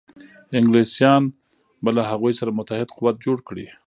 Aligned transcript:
انګلیسیان 0.59 1.23
به 1.83 1.89
له 1.97 2.03
هغوی 2.11 2.33
سره 2.39 2.55
متحد 2.57 2.89
قوت 2.97 3.15
جوړ 3.25 3.37
کړي. 3.47 3.67